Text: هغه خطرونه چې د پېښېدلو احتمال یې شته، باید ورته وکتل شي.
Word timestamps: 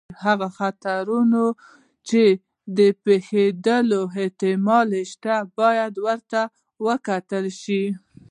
هغه 0.23 0.47
خطرونه 0.57 1.41
چې 2.07 2.23
د 2.77 2.79
پېښېدلو 3.03 4.01
احتمال 4.21 4.87
یې 4.97 5.03
شته، 5.11 5.35
باید 5.59 5.93
ورته 6.07 6.41
وکتل 6.87 7.45
شي. 7.61 7.83